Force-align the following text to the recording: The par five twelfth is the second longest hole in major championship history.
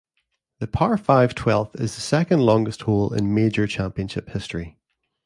The 0.57 0.65
par 0.65 0.97
five 0.97 1.35
twelfth 1.35 1.79
is 1.79 1.93
the 1.93 2.01
second 2.01 2.39
longest 2.39 2.81
hole 2.81 3.13
in 3.13 3.35
major 3.35 3.67
championship 3.67 4.29
history. 4.29 4.79